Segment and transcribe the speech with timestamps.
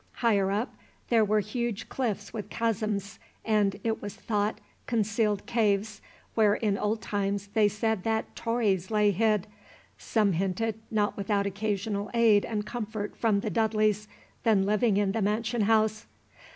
[0.13, 0.73] Higher up
[1.09, 6.01] there were huge cliffs with chasms, and, it was thought, concealed caves,
[6.33, 9.45] where in old times they said that Tories lay hid,
[9.99, 14.07] some hinted not without occasional aid and comfort from the Dudleys
[14.41, 16.07] then living in the mansion house.